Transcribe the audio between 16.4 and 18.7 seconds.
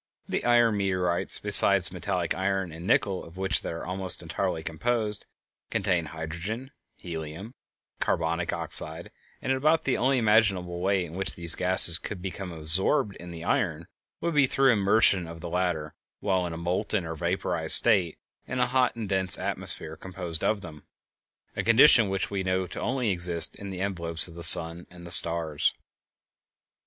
in a molten or vaporized state in a